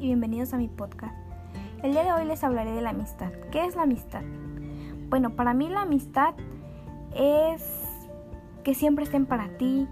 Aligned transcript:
y 0.00 0.06
bienvenidos 0.06 0.54
a 0.54 0.56
mi 0.56 0.68
podcast. 0.68 1.14
El 1.82 1.92
día 1.92 2.04
de 2.04 2.12
hoy 2.12 2.24
les 2.24 2.42
hablaré 2.42 2.72
de 2.72 2.80
la 2.80 2.90
amistad. 2.90 3.32
¿Qué 3.52 3.66
es 3.66 3.76
la 3.76 3.82
amistad? 3.82 4.22
Bueno, 5.10 5.36
para 5.36 5.52
mí 5.52 5.68
la 5.68 5.82
amistad 5.82 6.34
es 7.14 7.62
que 8.64 8.74
siempre 8.74 9.04
estén 9.04 9.26
para 9.26 9.58
ti, 9.58 9.86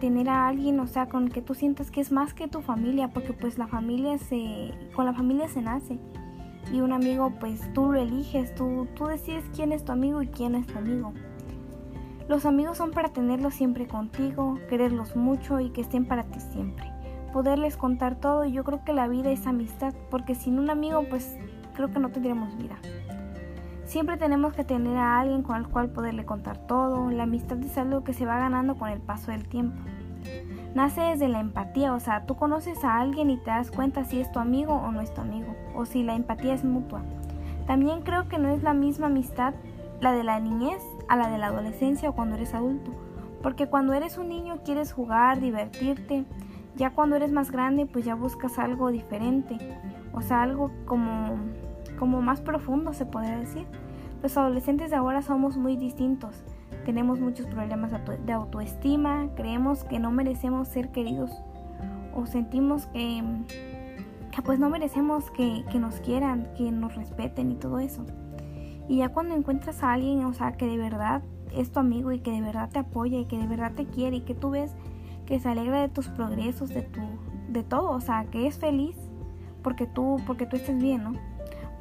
tener 0.00 0.30
a 0.30 0.48
alguien, 0.48 0.80
o 0.80 0.86
sea, 0.86 1.10
con 1.10 1.24
el 1.24 1.32
que 1.32 1.42
tú 1.42 1.54
sientas 1.54 1.90
que 1.90 2.00
es 2.00 2.10
más 2.10 2.32
que 2.32 2.48
tu 2.48 2.62
familia, 2.62 3.08
porque 3.08 3.34
pues 3.34 3.58
la 3.58 3.66
familia 3.66 4.16
se, 4.16 4.72
con 4.94 5.04
la 5.04 5.12
familia 5.12 5.46
se 5.46 5.60
nace. 5.60 5.98
Y 6.72 6.80
un 6.80 6.94
amigo, 6.94 7.30
pues 7.38 7.70
tú 7.74 7.92
lo 7.92 8.00
eliges, 8.00 8.54
tú, 8.54 8.88
tú 8.94 9.06
decides 9.06 9.44
quién 9.54 9.72
es 9.72 9.84
tu 9.84 9.92
amigo 9.92 10.22
y 10.22 10.28
quién 10.28 10.54
es 10.54 10.66
tu 10.66 10.78
amigo. 10.78 11.12
Los 12.28 12.46
amigos 12.46 12.78
son 12.78 12.92
para 12.92 13.10
tenerlos 13.10 13.52
siempre 13.54 13.86
contigo, 13.86 14.58
quererlos 14.70 15.16
mucho 15.16 15.60
y 15.60 15.68
que 15.68 15.82
estén 15.82 16.06
para 16.06 16.24
ti 16.24 16.40
siempre. 16.40 16.99
Poderles 17.32 17.76
contar 17.76 18.16
todo 18.16 18.44
y 18.44 18.52
yo 18.52 18.64
creo 18.64 18.84
que 18.84 18.92
la 18.92 19.08
vida 19.08 19.30
es 19.30 19.46
amistad, 19.46 19.94
porque 20.10 20.34
sin 20.34 20.58
un 20.58 20.70
amigo 20.70 21.04
pues 21.08 21.36
creo 21.74 21.90
que 21.90 21.98
no 21.98 22.10
tendríamos 22.10 22.56
vida. 22.56 22.76
Siempre 23.84 24.16
tenemos 24.16 24.52
que 24.52 24.64
tener 24.64 24.96
a 24.96 25.18
alguien 25.18 25.42
con 25.42 25.56
el 25.56 25.66
cual 25.68 25.90
poderle 25.90 26.24
contar 26.24 26.58
todo. 26.58 27.10
La 27.10 27.24
amistad 27.24 27.58
es 27.58 27.76
algo 27.76 28.04
que 28.04 28.12
se 28.12 28.26
va 28.26 28.38
ganando 28.38 28.76
con 28.76 28.88
el 28.88 29.00
paso 29.00 29.32
del 29.32 29.48
tiempo. 29.48 29.76
Nace 30.74 31.00
desde 31.00 31.28
la 31.28 31.40
empatía, 31.40 31.92
o 31.94 31.98
sea, 31.98 32.26
tú 32.26 32.36
conoces 32.36 32.84
a 32.84 32.98
alguien 32.98 33.30
y 33.30 33.36
te 33.36 33.50
das 33.50 33.72
cuenta 33.72 34.04
si 34.04 34.20
es 34.20 34.30
tu 34.30 34.38
amigo 34.38 34.74
o 34.74 34.92
no 34.92 35.00
es 35.00 35.12
tu 35.12 35.20
amigo, 35.20 35.56
o 35.74 35.84
si 35.84 36.04
la 36.04 36.14
empatía 36.14 36.54
es 36.54 36.64
mutua. 36.64 37.02
También 37.66 38.02
creo 38.02 38.28
que 38.28 38.38
no 38.38 38.48
es 38.48 38.62
la 38.62 38.74
misma 38.74 39.08
amistad 39.08 39.54
la 40.00 40.12
de 40.12 40.24
la 40.24 40.40
niñez 40.40 40.82
a 41.08 41.16
la 41.16 41.28
de 41.28 41.38
la 41.38 41.48
adolescencia 41.48 42.10
o 42.10 42.14
cuando 42.14 42.36
eres 42.36 42.54
adulto. 42.54 42.92
Porque 43.42 43.66
cuando 43.66 43.92
eres 43.92 44.18
un 44.18 44.28
niño 44.28 44.60
quieres 44.64 44.92
jugar, 44.92 45.40
divertirte. 45.40 46.24
Ya 46.76 46.90
cuando 46.90 47.16
eres 47.16 47.32
más 47.32 47.50
grande 47.50 47.86
pues 47.86 48.04
ya 48.04 48.14
buscas 48.14 48.58
algo 48.58 48.90
diferente. 48.90 49.58
O 50.12 50.22
sea, 50.22 50.42
algo 50.42 50.70
como, 50.86 51.36
como 51.98 52.22
más 52.22 52.40
profundo 52.40 52.92
se 52.92 53.06
podría 53.06 53.38
decir. 53.38 53.66
Los 54.22 54.36
adolescentes 54.36 54.90
de 54.90 54.96
ahora 54.96 55.22
somos 55.22 55.56
muy 55.56 55.76
distintos. 55.76 56.42
Tenemos 56.84 57.20
muchos 57.20 57.46
problemas 57.46 57.92
de 58.24 58.32
autoestima, 58.32 59.28
creemos 59.34 59.84
que 59.84 59.98
no 59.98 60.10
merecemos 60.10 60.68
ser 60.68 60.90
queridos 60.90 61.30
o 62.14 62.26
sentimos 62.26 62.86
que, 62.86 63.22
pues 64.44 64.58
no 64.58 64.70
merecemos 64.70 65.30
que, 65.30 65.64
que 65.70 65.78
nos 65.78 65.96
quieran, 66.00 66.48
que 66.56 66.70
nos 66.72 66.94
respeten 66.96 67.50
y 67.50 67.54
todo 67.54 67.78
eso. 67.78 68.04
Y 68.88 68.98
ya 68.98 69.10
cuando 69.10 69.34
encuentras 69.34 69.82
a 69.82 69.92
alguien, 69.92 70.24
o 70.24 70.32
sea, 70.32 70.52
que 70.52 70.66
de 70.66 70.76
verdad 70.76 71.22
es 71.54 71.70
tu 71.70 71.80
amigo 71.80 72.12
y 72.12 72.20
que 72.20 72.30
de 72.30 72.40
verdad 72.40 72.70
te 72.70 72.78
apoya 72.78 73.18
y 73.18 73.26
que 73.26 73.38
de 73.38 73.46
verdad 73.46 73.72
te 73.74 73.86
quiere 73.86 74.16
y 74.16 74.20
que 74.22 74.34
tú 74.34 74.50
ves 74.50 74.74
que 75.30 75.38
se 75.38 75.48
alegra 75.48 75.80
de 75.80 75.88
tus 75.88 76.08
progresos, 76.08 76.70
de 76.70 76.82
tu 76.82 77.00
de 77.48 77.62
todo, 77.62 77.90
o 77.90 78.00
sea, 78.00 78.24
que 78.24 78.48
es 78.48 78.58
feliz 78.58 78.96
porque 79.62 79.86
tú 79.86 80.16
porque 80.26 80.44
tú 80.44 80.56
estés 80.56 80.76
bien, 80.76 81.04
¿no? 81.04 81.12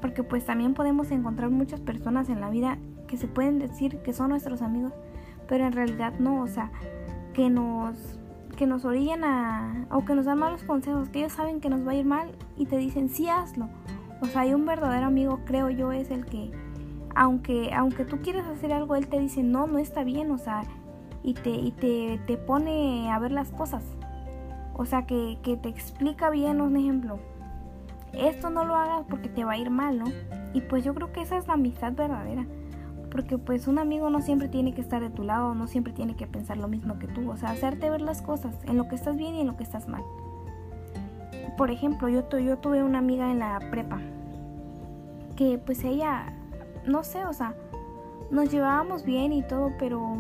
Porque 0.02 0.22
pues 0.22 0.46
también 0.46 0.76
podemos 0.76 1.10
encontrar 1.10 1.50
muchas 1.50 1.82
personas 1.82 2.30
en 2.30 2.42
la 2.42 2.52
vida 2.52 2.78
que 3.08 3.18
se 3.18 3.28
pueden 3.28 3.58
decir 3.58 4.04
que 4.04 4.14
son 4.14 4.30
nuestros 4.30 4.62
amigos, 4.62 4.94
pero 5.48 5.66
en 5.66 5.72
realidad 5.72 6.14
no, 6.20 6.44
o 6.44 6.48
sea, 6.48 6.72
que 7.34 7.50
nos 7.50 7.98
que 8.56 8.68
nos 8.68 8.86
orillan 8.86 9.24
a 9.24 9.88
o 9.90 10.06
que 10.06 10.14
nos 10.14 10.26
dan 10.26 10.38
malos 10.38 10.64
consejos, 10.64 11.10
que 11.10 11.18
ellos 11.18 11.34
saben 11.34 11.60
que 11.60 11.72
nos 11.72 11.88
va 11.88 11.94
a 11.94 11.96
ir 11.96 12.06
mal 12.06 12.30
y 12.56 12.68
te 12.68 12.78
dicen, 12.78 13.10
"Sí, 13.10 13.30
hazlo." 13.30 13.68
O 14.22 14.28
sea, 14.28 14.42
hay 14.42 14.54
un 14.54 14.68
verdadero 14.68 15.08
amigo, 15.08 15.40
creo 15.46 15.72
yo, 15.72 15.92
es 15.92 16.12
el 16.12 16.26
que 16.28 16.52
aunque, 17.16 17.74
aunque 17.74 18.06
tú 18.06 18.20
quieras 18.22 18.48
hacer 18.48 18.72
algo, 18.72 18.96
él 18.96 19.08
te 19.08 19.20
dice, 19.20 19.42
no, 19.42 19.66
no 19.66 19.80
está 19.80 20.04
bien, 20.04 20.30
o 20.30 20.38
sea, 20.38 20.64
y 21.24 21.34
te, 21.34 21.50
y 21.50 21.72
te, 21.72 22.20
te 22.26 22.38
pone 22.38 23.12
a 23.12 23.20
ver 23.20 23.32
las 23.32 23.52
cosas. 23.52 23.84
O 24.74 24.86
sea, 24.86 25.06
que, 25.06 25.38
que 25.44 25.58
te 25.58 25.70
explica 25.70 26.30
bien, 26.30 26.62
un 26.62 26.78
ejemplo, 26.78 27.20
esto 28.14 28.50
no 28.50 28.66
lo 28.66 28.76
hagas 28.76 29.06
porque 29.10 29.30
te 29.30 29.44
va 29.44 29.54
a 29.54 29.58
ir 29.58 29.70
mal, 29.70 30.00
¿no? 30.00 30.06
Y 30.54 30.62
pues 30.62 30.84
yo 30.84 30.94
creo 30.94 31.12
que 31.12 31.22
esa 31.22 31.38
es 31.38 31.48
la 31.48 31.54
amistad 31.54 31.94
verdadera. 31.94 32.46
Porque 33.12 33.38
pues 33.38 33.68
un 33.68 33.80
amigo 33.80 34.10
no 34.10 34.22
siempre 34.22 34.48
tiene 34.48 34.74
que 34.74 34.82
estar 34.82 35.02
de 35.02 35.10
tu 35.10 35.24
lado, 35.24 35.56
no 35.56 35.68
siempre 35.68 35.94
tiene 35.94 36.16
que 36.16 36.28
pensar 36.28 36.58
lo 36.58 36.68
mismo 36.68 37.00
que 37.00 37.08
tú. 37.08 37.30
O 37.30 37.38
sea, 37.38 37.50
hacerte 37.50 37.90
ver 37.90 38.02
las 38.02 38.22
cosas, 38.22 38.56
en 38.66 38.78
lo 38.78 38.88
que 38.88 38.96
estás 38.96 39.18
bien 39.18 39.36
y 39.36 39.42
en 39.42 39.48
lo 39.48 39.58
que 39.58 39.64
estás 39.64 39.88
mal. 39.88 40.04
Por 41.58 41.72
ejemplo, 41.72 42.08
yo, 42.08 42.28
yo 42.40 42.58
tuve 42.58 42.84
una 42.84 43.00
amiga 43.00 43.32
en 43.32 43.40
la 43.40 43.60
prepa 43.72 44.00
que 45.36 45.58
pues 45.58 45.84
ella 45.84 46.34
no 46.86 47.04
sé, 47.04 47.24
o 47.26 47.34
sea, 47.34 47.56
nos 48.32 48.52
llevábamos 48.52 49.04
bien 49.04 49.32
y 49.32 49.42
todo, 49.42 49.72
pero, 49.80 50.18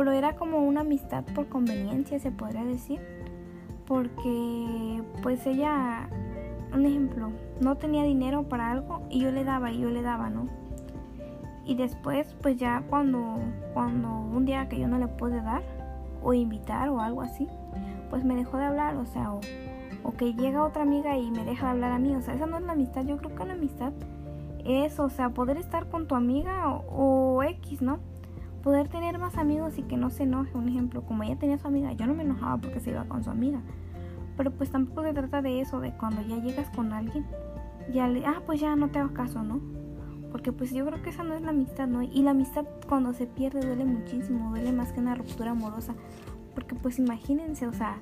pero 0.00 0.12
era 0.12 0.34
como 0.34 0.64
una 0.64 0.80
amistad 0.80 1.24
por 1.34 1.50
conveniencia, 1.50 2.18
se 2.18 2.30
podría 2.30 2.64
decir. 2.64 2.98
Porque 3.86 5.02
pues 5.22 5.46
ella, 5.46 6.08
un 6.72 6.86
ejemplo, 6.86 7.28
no 7.60 7.76
tenía 7.76 8.04
dinero 8.04 8.44
para 8.44 8.70
algo 8.70 9.02
y 9.10 9.20
yo 9.20 9.30
le 9.30 9.44
daba 9.44 9.70
y 9.70 9.80
yo 9.80 9.90
le 9.90 10.00
daba, 10.00 10.30
¿no? 10.30 10.46
Y 11.66 11.74
después, 11.74 12.34
pues 12.40 12.56
ya 12.56 12.82
cuando, 12.88 13.40
cuando 13.74 14.08
un 14.08 14.46
día 14.46 14.70
que 14.70 14.78
yo 14.78 14.88
no 14.88 14.96
le 14.96 15.06
pude 15.06 15.42
dar 15.42 15.62
o 16.22 16.32
invitar 16.32 16.88
o 16.88 17.02
algo 17.02 17.20
así, 17.20 17.46
pues 18.08 18.24
me 18.24 18.36
dejó 18.36 18.56
de 18.56 18.64
hablar, 18.64 18.96
o 18.96 19.04
sea, 19.04 19.34
o, 19.34 20.12
que 20.16 20.32
llega 20.32 20.64
otra 20.64 20.80
amiga 20.80 21.18
y 21.18 21.30
me 21.30 21.44
deja 21.44 21.66
de 21.66 21.72
hablar 21.72 21.92
a 21.92 21.98
mí, 21.98 22.16
o 22.16 22.22
sea, 22.22 22.32
esa 22.32 22.46
no 22.46 22.56
es 22.56 22.64
la 22.64 22.72
amistad, 22.72 23.04
yo 23.04 23.18
creo 23.18 23.34
que 23.34 23.44
la 23.44 23.52
amistad 23.52 23.92
eso, 24.64 25.04
o 25.04 25.10
sea, 25.10 25.28
poder 25.28 25.58
estar 25.58 25.90
con 25.90 26.06
tu 26.06 26.14
amiga 26.14 26.70
o, 26.70 27.42
X, 27.42 27.82
¿no? 27.82 27.98
Poder 28.62 28.88
tener 28.88 29.18
más 29.18 29.36
amigos 29.38 29.78
y 29.78 29.82
que 29.82 29.96
no 29.96 30.10
se 30.10 30.24
enoje. 30.24 30.56
Un 30.56 30.68
ejemplo, 30.68 31.02
como 31.02 31.22
ella 31.22 31.36
tenía 31.36 31.58
su 31.58 31.66
amiga, 31.66 31.92
yo 31.92 32.06
no 32.06 32.14
me 32.14 32.22
enojaba 32.22 32.58
porque 32.58 32.80
se 32.80 32.90
iba 32.90 33.04
con 33.04 33.24
su 33.24 33.30
amiga. 33.30 33.60
Pero 34.36 34.50
pues 34.50 34.70
tampoco 34.70 35.02
se 35.02 35.12
trata 35.12 35.42
de 35.42 35.60
eso, 35.60 35.80
de 35.80 35.92
cuando 35.92 36.22
ya 36.22 36.36
llegas 36.36 36.68
con 36.70 36.92
alguien, 36.92 37.26
ya 37.92 38.08
le, 38.08 38.24
ah, 38.26 38.42
pues 38.46 38.60
ya 38.60 38.76
no 38.76 38.88
te 38.88 38.98
hago 38.98 39.12
caso, 39.12 39.42
¿no? 39.42 39.60
Porque 40.30 40.52
pues 40.52 40.72
yo 40.72 40.86
creo 40.86 41.02
que 41.02 41.10
esa 41.10 41.24
no 41.24 41.34
es 41.34 41.42
la 41.42 41.50
amistad, 41.50 41.88
¿no? 41.88 42.02
Y 42.02 42.22
la 42.22 42.30
amistad 42.30 42.64
cuando 42.88 43.12
se 43.12 43.26
pierde 43.26 43.66
duele 43.66 43.84
muchísimo, 43.84 44.50
duele 44.50 44.72
más 44.72 44.92
que 44.92 45.00
una 45.00 45.14
ruptura 45.14 45.50
amorosa. 45.50 45.94
Porque 46.54 46.74
pues 46.74 46.98
imagínense, 46.98 47.66
o 47.66 47.72
sea, 47.72 47.98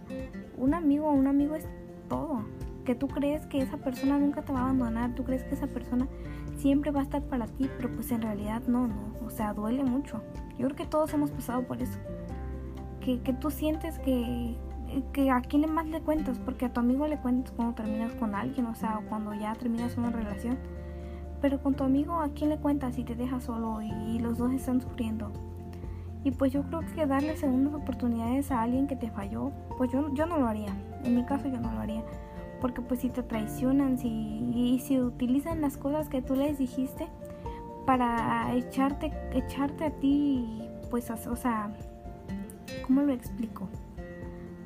un 0.56 0.74
amigo, 0.74 1.10
un 1.10 1.26
amigo 1.26 1.54
es 1.54 1.66
todo. 2.08 2.44
Que 2.88 2.94
tú 2.94 3.06
crees 3.06 3.44
que 3.44 3.60
esa 3.60 3.76
persona 3.76 4.18
nunca 4.18 4.40
te 4.40 4.50
va 4.50 4.60
a 4.60 4.62
abandonar, 4.62 5.14
tú 5.14 5.22
crees 5.22 5.44
que 5.44 5.54
esa 5.54 5.66
persona 5.66 6.08
siempre 6.56 6.90
va 6.90 7.00
a 7.00 7.02
estar 7.02 7.22
para 7.22 7.46
ti, 7.46 7.68
pero 7.76 7.94
pues 7.94 8.10
en 8.12 8.22
realidad 8.22 8.62
no, 8.66 8.86
no, 8.86 9.12
o 9.26 9.28
sea, 9.28 9.52
duele 9.52 9.84
mucho. 9.84 10.22
Yo 10.58 10.64
creo 10.64 10.74
que 10.74 10.86
todos 10.86 11.12
hemos 11.12 11.30
pasado 11.30 11.64
por 11.64 11.82
eso. 11.82 11.98
Que, 13.00 13.20
que 13.20 13.34
tú 13.34 13.50
sientes 13.50 13.98
que, 13.98 14.56
que 15.12 15.30
a 15.30 15.42
quién 15.42 15.70
más 15.70 15.84
le 15.84 16.00
cuentas, 16.00 16.38
porque 16.38 16.64
a 16.64 16.72
tu 16.72 16.80
amigo 16.80 17.06
le 17.06 17.18
cuentas 17.18 17.52
cuando 17.54 17.74
terminas 17.74 18.14
con 18.14 18.34
alguien, 18.34 18.64
o 18.64 18.74
sea, 18.74 19.02
cuando 19.06 19.34
ya 19.34 19.54
terminas 19.54 19.98
una 19.98 20.08
relación. 20.08 20.56
Pero 21.42 21.62
con 21.62 21.74
tu 21.74 21.84
amigo, 21.84 22.14
¿a 22.14 22.30
quién 22.30 22.48
le 22.48 22.56
cuentas 22.56 22.94
si 22.94 23.04
te 23.04 23.14
dejas 23.16 23.44
solo 23.44 23.82
y, 23.82 24.18
los 24.18 24.38
dos 24.38 24.50
están 24.54 24.80
sufriendo? 24.80 25.30
Y 26.24 26.30
pues 26.30 26.54
yo 26.54 26.62
creo 26.62 26.80
que 26.94 27.04
darle 27.04 27.36
segundas 27.36 27.74
oportunidades 27.74 28.50
a 28.50 28.62
alguien 28.62 28.86
que 28.86 28.96
te 28.96 29.10
falló, 29.10 29.52
pues 29.76 29.92
yo, 29.92 30.10
yo 30.14 30.24
no 30.24 30.38
lo 30.38 30.48
haría. 30.48 30.74
En 31.04 31.16
mi 31.16 31.26
caso 31.26 31.48
yo 31.48 31.60
no 31.60 31.70
lo 31.70 31.80
haría 31.80 32.02
porque 32.60 32.80
pues 32.80 33.00
si 33.00 33.08
te 33.08 33.22
traicionan 33.22 33.98
si, 33.98 34.80
si 34.84 35.00
utilizan 35.00 35.60
las 35.60 35.76
cosas 35.76 36.08
que 36.08 36.22
tú 36.22 36.34
les 36.34 36.58
dijiste 36.58 37.06
para 37.86 38.54
echarte, 38.54 39.12
echarte 39.32 39.84
a 39.84 39.90
ti, 39.90 40.68
pues, 40.90 41.10
o 41.10 41.36
sea, 41.36 41.72
¿cómo 42.86 43.02
lo 43.02 43.12
explico? 43.12 43.68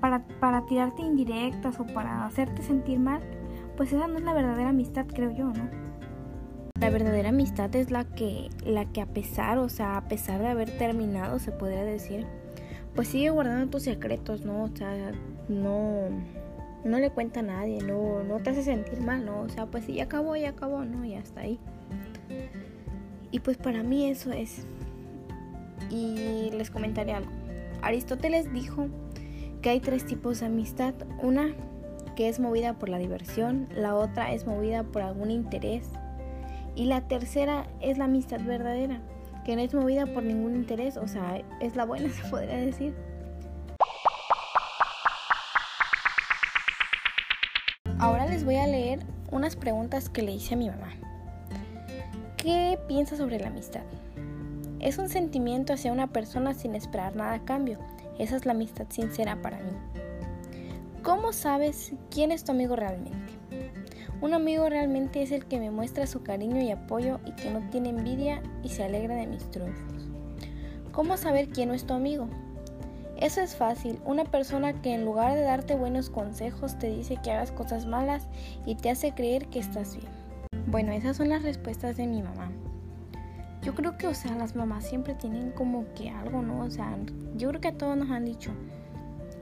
Para, 0.01 0.27
para 0.41 0.67
tirarte 0.67 1.03
indirectas 1.03 1.79
o 1.79 1.87
para 1.87 2.25
hacerte 2.27 2.63
sentir 2.63 2.99
mal, 2.99 3.23
pues 3.77 3.93
esa 3.93 4.09
no 4.09 4.19
es 4.19 4.25
la 4.25 4.35
verdadera 4.35 4.71
amistad, 4.71 5.07
creo 5.07 5.31
yo, 5.31 5.45
¿no? 5.47 5.69
La 6.81 6.91
verdadera 6.91 7.29
amistad 7.29 7.75
es 7.77 7.93
la 7.93 8.05
que, 8.05 8.51
la 8.67 8.87
que 8.87 9.01
a 9.01 9.07
pesar, 9.07 9.59
o 9.59 9.69
sea, 9.69 9.97
a 9.97 10.09
pesar 10.09 10.41
de 10.41 10.49
haber 10.49 10.77
terminado, 10.77 11.39
se 11.39 11.53
podría 11.53 11.85
decir, 11.85 12.27
pues 12.97 13.07
sigue 13.07 13.31
guardando 13.31 13.71
tus 13.71 13.85
secretos, 13.85 14.45
¿no? 14.45 14.65
O 14.65 14.77
sea, 14.77 15.13
no 15.49 16.09
no 16.85 16.99
le 16.99 17.11
cuenta 17.11 17.41
a 17.41 17.43
nadie, 17.43 17.83
no, 17.83 18.23
no 18.23 18.39
te 18.41 18.51
hace 18.51 18.63
sentir 18.63 19.01
mal, 19.01 19.25
¿no? 19.25 19.41
O 19.41 19.49
sea, 19.49 19.67
pues 19.67 19.85
si 19.85 19.95
ya 19.95 20.05
acabó, 20.05 20.37
ya 20.37 20.51
acabó, 20.51 20.85
¿no? 20.85 21.05
Ya 21.05 21.19
está 21.19 21.43
ahí. 21.43 21.59
Y 23.31 23.41
pues 23.41 23.57
para 23.57 23.83
mí 23.83 24.11
eso 24.11 24.33
es. 24.33 24.67
Y 25.91 26.51
les 26.53 26.71
comentaré 26.71 27.13
algo. 27.13 27.31
Aristóteles 27.83 28.53
dijo 28.53 28.89
que 29.61 29.71
hay 29.71 29.81
tres 29.81 30.05
tipos 30.05 30.41
de 30.41 30.47
amistad. 30.47 30.95
Una 31.23 31.55
que 32.17 32.29
es 32.29 32.41
movida 32.41 32.75
por 32.75 32.89
la 32.89 32.99
diversión, 32.99 33.69
la 33.75 33.95
otra 33.95 34.33
es 34.33 34.47
movida 34.47 34.83
por 34.83 35.03
algún 35.03 35.31
interés 35.31 35.89
y 36.75 36.87
la 36.87 37.03
tercera 37.03 37.67
es 37.81 37.99
la 37.99 38.05
amistad 38.05 38.41
verdadera, 38.41 39.01
que 39.45 39.57
no 39.57 39.63
es 39.63 39.75
movida 39.75 40.07
por 40.07 40.23
ningún 40.23 40.55
interés, 40.55 40.97
o 40.97 41.07
sea, 41.07 41.43
es 41.61 41.77
la 41.77 41.85
buena 41.85 42.09
se 42.13 42.29
podría 42.29 42.57
decir. 42.57 42.95
Ahora 48.03 48.27
les 48.27 48.45
voy 48.45 48.57
a 48.57 48.67
leer 48.67 48.99
unas 49.31 49.55
preguntas 49.55 50.09
que 50.09 50.23
le 50.23 50.33
hice 50.33 50.55
a 50.55 50.57
mi 50.57 50.69
mamá. 50.69 50.89
¿Qué 52.37 52.77
piensa 52.89 53.17
sobre 53.17 53.39
la 53.39 53.47
amistad? 53.47 53.85
Es 54.81 54.99
un 54.99 55.09
sentimiento 55.09 55.73
hacia 55.73 55.93
una 55.93 56.09
persona 56.09 56.53
sin 56.53 56.75
esperar 56.75 57.15
nada 57.15 57.35
a 57.35 57.45
cambio. 57.45 57.79
Esa 58.19 58.35
es 58.35 58.45
la 58.45 58.55
amistad 58.55 58.87
sincera 58.89 59.41
para 59.41 59.59
mí. 59.59 59.71
¿Cómo 61.05 61.33
sabes 61.33 61.93
quién 62.11 62.33
es 62.33 62.43
tu 62.43 62.51
amigo 62.51 62.75
realmente? 62.75 63.35
Un 64.21 64.35
amigo 64.35 64.69
realmente 64.69 65.23
es 65.23 65.31
el 65.31 65.45
que 65.45 65.61
me 65.61 65.71
muestra 65.71 66.09
su 66.09 66.25
cariño 66.25 66.61
y 66.61 66.73
apoyo 66.73 67.21
y 67.25 67.31
que 67.37 67.53
no 67.53 67.61
tiene 67.71 67.91
envidia 67.91 68.43
y 68.65 68.71
se 68.71 68.83
alegra 68.83 69.15
de 69.15 69.29
mis 69.29 69.49
triunfos. 69.53 70.09
¿Cómo 70.91 71.17
saber 71.17 71.51
quién 71.51 71.69
no 71.69 71.75
es 71.77 71.87
tu 71.87 71.95
amigo? 71.95 72.27
Eso 73.23 73.41
es 73.41 73.55
fácil, 73.55 74.01
una 74.05 74.25
persona 74.25 74.83
que 74.83 74.93
en 74.93 75.05
lugar 75.05 75.37
de 75.37 75.43
darte 75.43 75.77
buenos 75.77 76.11
consejos 76.11 76.77
te 76.81 76.89
dice 76.89 77.19
que 77.23 77.31
hagas 77.31 77.53
cosas 77.53 77.87
malas 77.87 78.27
y 78.67 78.75
te 78.75 78.91
hace 78.91 79.13
creer 79.13 79.47
que 79.47 79.61
estás 79.61 79.97
bien. 79.97 80.09
Bueno, 80.67 80.91
esas 80.91 81.19
son 81.19 81.29
las 81.29 81.45
respuestas 81.45 81.97
de 81.97 82.09
mi 82.09 82.21
mamá. 82.21 82.51
Yo 83.63 83.77
creo 83.77 83.97
que, 83.97 84.09
o 84.09 84.15
sea, 84.15 84.35
las 84.35 84.57
mamás 84.57 84.89
siempre 84.89 85.15
tienen 85.15 85.53
como 85.53 85.85
que 85.95 86.11
algo, 86.11 86.43
¿no? 86.43 86.65
O 86.65 86.71
sea, 86.73 86.99
yo 87.37 87.51
creo 87.51 87.61
que 87.61 87.69
a 87.69 87.79
todos 87.79 87.97
nos 87.97 88.11
han 88.11 88.25
dicho 88.25 88.51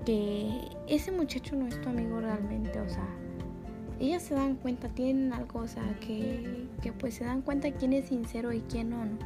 que 0.04 0.60
ese 0.86 1.10
muchacho 1.10 1.56
no 1.56 1.66
es 1.66 1.80
tu 1.80 1.88
amigo 1.88 2.20
realmente, 2.20 2.78
o 2.80 2.88
sea, 2.90 3.08
ellas 3.98 4.22
se 4.22 4.34
dan 4.34 4.56
cuenta, 4.56 4.90
tienen 4.90 5.32
algo, 5.32 5.60
o 5.60 5.66
sea, 5.66 5.98
que, 6.00 6.68
que 6.82 6.92
pues 6.92 7.14
se 7.14 7.24
dan 7.24 7.40
cuenta 7.40 7.72
quién 7.72 7.94
es 7.94 8.08
sincero 8.08 8.52
y 8.52 8.60
quién 8.60 8.90
no, 8.90 9.06
¿no? 9.06 9.16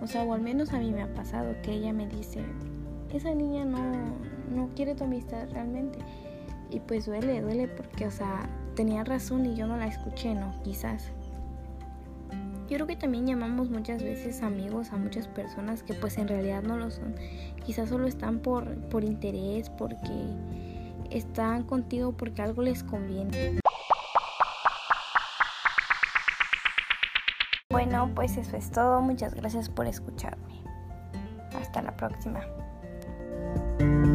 O 0.00 0.06
sea, 0.06 0.22
o 0.22 0.34
al 0.34 0.40
menos 0.40 0.72
a 0.72 0.78
mí 0.78 0.92
me 0.92 1.02
ha 1.02 1.12
pasado 1.12 1.56
que 1.64 1.72
ella 1.72 1.92
me 1.92 2.06
dice, 2.06 2.44
esa 3.16 3.34
niña 3.34 3.64
no, 3.64 3.80
no 4.50 4.70
quiere 4.74 4.94
tu 4.94 5.04
amistad 5.04 5.48
realmente. 5.50 5.98
Y 6.70 6.80
pues 6.80 7.06
duele, 7.06 7.40
duele 7.42 7.68
porque, 7.68 8.06
o 8.06 8.10
sea, 8.10 8.48
tenía 8.74 9.04
razón 9.04 9.46
y 9.46 9.54
yo 9.54 9.66
no 9.66 9.76
la 9.76 9.86
escuché, 9.86 10.34
¿no? 10.34 10.54
Quizás. 10.62 11.12
Yo 12.68 12.76
creo 12.76 12.86
que 12.86 12.96
también 12.96 13.26
llamamos 13.26 13.68
muchas 13.68 14.02
veces 14.02 14.42
amigos 14.42 14.92
a 14.92 14.96
muchas 14.96 15.28
personas 15.28 15.82
que 15.82 15.92
pues 15.92 16.16
en 16.16 16.28
realidad 16.28 16.62
no 16.62 16.78
lo 16.78 16.90
son. 16.90 17.14
Quizás 17.66 17.90
solo 17.90 18.06
están 18.06 18.38
por, 18.38 18.74
por 18.88 19.04
interés, 19.04 19.68
porque 19.68 20.10
están 21.10 21.64
contigo 21.64 22.12
porque 22.12 22.40
algo 22.40 22.62
les 22.62 22.82
conviene. 22.82 23.60
Bueno, 27.68 28.10
pues 28.14 28.36
eso 28.36 28.56
es 28.56 28.70
todo. 28.70 29.02
Muchas 29.02 29.34
gracias 29.34 29.68
por 29.68 29.86
escucharme. 29.86 30.62
Hasta 31.54 31.82
la 31.82 31.94
próxima. 31.96 32.40
thank 33.82 34.06
you 34.06 34.11